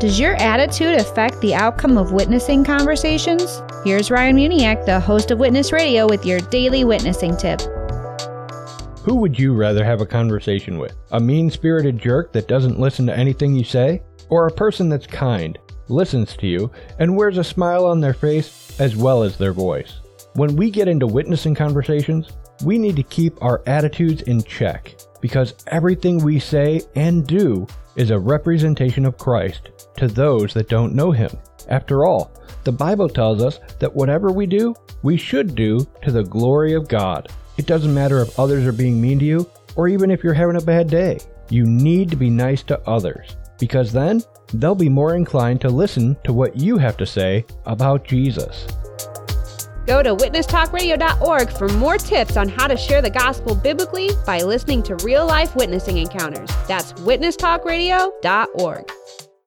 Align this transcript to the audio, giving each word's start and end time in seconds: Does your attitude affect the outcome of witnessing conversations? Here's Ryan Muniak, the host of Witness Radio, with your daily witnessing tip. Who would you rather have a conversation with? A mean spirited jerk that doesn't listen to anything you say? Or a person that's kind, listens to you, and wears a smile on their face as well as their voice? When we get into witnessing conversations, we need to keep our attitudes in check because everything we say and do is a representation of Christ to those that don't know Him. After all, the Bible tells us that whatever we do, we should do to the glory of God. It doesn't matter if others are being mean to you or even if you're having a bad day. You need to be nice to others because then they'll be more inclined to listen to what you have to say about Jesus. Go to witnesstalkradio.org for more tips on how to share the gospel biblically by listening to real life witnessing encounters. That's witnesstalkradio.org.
Does 0.00 0.20
your 0.20 0.36
attitude 0.36 0.94
affect 0.94 1.40
the 1.40 1.56
outcome 1.56 1.98
of 1.98 2.12
witnessing 2.12 2.62
conversations? 2.62 3.62
Here's 3.82 4.12
Ryan 4.12 4.36
Muniak, 4.36 4.86
the 4.86 5.00
host 5.00 5.32
of 5.32 5.40
Witness 5.40 5.72
Radio, 5.72 6.06
with 6.06 6.24
your 6.24 6.38
daily 6.38 6.84
witnessing 6.84 7.36
tip. 7.36 7.60
Who 9.02 9.16
would 9.16 9.36
you 9.36 9.54
rather 9.54 9.84
have 9.84 10.00
a 10.00 10.06
conversation 10.06 10.78
with? 10.78 10.94
A 11.10 11.18
mean 11.18 11.50
spirited 11.50 11.98
jerk 11.98 12.32
that 12.32 12.46
doesn't 12.46 12.78
listen 12.78 13.06
to 13.06 13.18
anything 13.18 13.56
you 13.56 13.64
say? 13.64 14.00
Or 14.28 14.46
a 14.46 14.52
person 14.52 14.88
that's 14.88 15.08
kind, 15.08 15.58
listens 15.88 16.36
to 16.36 16.46
you, 16.46 16.70
and 17.00 17.16
wears 17.16 17.36
a 17.36 17.42
smile 17.42 17.84
on 17.84 18.00
their 18.00 18.14
face 18.14 18.80
as 18.80 18.94
well 18.94 19.24
as 19.24 19.36
their 19.36 19.52
voice? 19.52 19.98
When 20.34 20.54
we 20.54 20.70
get 20.70 20.86
into 20.86 21.08
witnessing 21.08 21.56
conversations, 21.56 22.30
we 22.64 22.78
need 22.78 22.94
to 22.94 23.02
keep 23.02 23.42
our 23.42 23.64
attitudes 23.66 24.22
in 24.22 24.44
check 24.44 24.94
because 25.20 25.54
everything 25.66 26.18
we 26.18 26.38
say 26.38 26.82
and 26.94 27.26
do 27.26 27.66
is 27.96 28.10
a 28.10 28.18
representation 28.18 29.04
of 29.04 29.18
Christ 29.18 29.70
to 29.96 30.08
those 30.08 30.54
that 30.54 30.68
don't 30.68 30.94
know 30.94 31.10
Him. 31.10 31.30
After 31.68 32.06
all, 32.06 32.30
the 32.64 32.72
Bible 32.72 33.08
tells 33.08 33.42
us 33.42 33.60
that 33.78 33.94
whatever 33.94 34.30
we 34.30 34.46
do, 34.46 34.74
we 35.02 35.16
should 35.16 35.54
do 35.54 35.86
to 36.02 36.12
the 36.12 36.24
glory 36.24 36.74
of 36.74 36.88
God. 36.88 37.28
It 37.56 37.66
doesn't 37.66 37.94
matter 37.94 38.20
if 38.20 38.38
others 38.38 38.66
are 38.66 38.72
being 38.72 39.00
mean 39.00 39.18
to 39.18 39.24
you 39.24 39.50
or 39.74 39.88
even 39.88 40.10
if 40.10 40.22
you're 40.22 40.34
having 40.34 40.56
a 40.56 40.60
bad 40.60 40.88
day. 40.88 41.18
You 41.50 41.64
need 41.64 42.10
to 42.10 42.16
be 42.16 42.30
nice 42.30 42.62
to 42.64 42.80
others 42.88 43.36
because 43.58 43.92
then 43.92 44.22
they'll 44.54 44.74
be 44.74 44.88
more 44.88 45.14
inclined 45.14 45.60
to 45.62 45.68
listen 45.68 46.16
to 46.24 46.32
what 46.32 46.56
you 46.56 46.78
have 46.78 46.96
to 46.98 47.06
say 47.06 47.44
about 47.66 48.04
Jesus. 48.04 48.66
Go 49.88 50.02
to 50.02 50.14
witnesstalkradio.org 50.14 51.50
for 51.50 51.68
more 51.68 51.96
tips 51.96 52.36
on 52.36 52.46
how 52.46 52.66
to 52.66 52.76
share 52.76 53.00
the 53.00 53.08
gospel 53.08 53.54
biblically 53.54 54.10
by 54.26 54.42
listening 54.42 54.82
to 54.82 54.96
real 54.96 55.26
life 55.26 55.56
witnessing 55.56 55.96
encounters. 55.96 56.50
That's 56.68 56.92
witnesstalkradio.org. 56.92 58.97